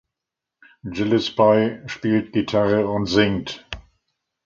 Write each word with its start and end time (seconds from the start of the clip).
Gillespie 0.89 1.83
spielt 1.85 2.33
Gitarre 2.33 2.87
und 2.87 3.05
singt. 3.05 3.67